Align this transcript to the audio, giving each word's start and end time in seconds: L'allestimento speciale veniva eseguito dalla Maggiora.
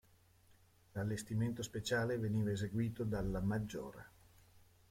L'allestimento 0.93 1.61
speciale 1.61 2.17
veniva 2.17 2.49
eseguito 2.49 3.03
dalla 3.03 3.39
Maggiora. 3.39 4.03